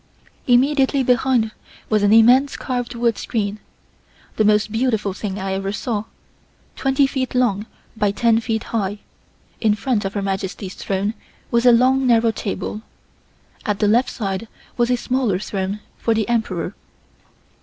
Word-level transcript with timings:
Immediately 0.47 1.03
behind 1.03 1.51
was 1.87 2.01
an 2.01 2.11
immense 2.11 2.57
carved 2.57 2.95
wood 2.95 3.19
screen, 3.19 3.59
the 4.35 4.43
most 4.43 4.71
beautiful 4.71 5.13
thing 5.13 5.37
I 5.37 5.53
ever 5.53 5.71
saw, 5.71 6.05
twenty 6.75 7.05
feet 7.05 7.35
long 7.35 7.67
by 7.95 8.09
ten 8.09 8.39
feet 8.39 8.63
high. 8.73 8.97
In 9.61 9.75
front 9.75 10.03
of 10.03 10.15
Her 10.15 10.23
Majesty's 10.23 10.73
throne 10.73 11.13
was 11.51 11.67
a 11.67 11.71
long 11.71 12.07
narrow 12.07 12.31
table. 12.31 12.81
At 13.63 13.77
the 13.77 13.87
left 13.87 14.09
side 14.09 14.47
was 14.75 14.89
a 14.89 14.97
smaller 14.97 15.37
throne 15.37 15.81
for 15.99 16.15
the 16.15 16.27
Emperor. 16.27 16.73